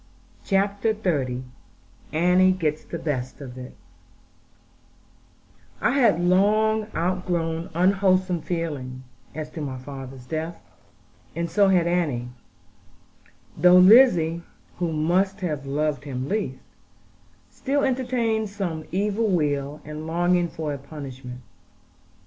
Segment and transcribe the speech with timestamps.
[0.43, 1.43] CHAPTER XXX
[2.11, 3.75] ANNIE GETS THE BEST OF IT
[5.79, 9.03] I had long outgrown unwholesome feeling
[9.35, 10.59] as to my father's death,
[11.35, 12.29] and so had Annie;
[13.55, 14.41] though Lizzie
[14.77, 16.57] (who must have loved him least)
[17.51, 21.41] still entertained some evil will, and longing for a punishment.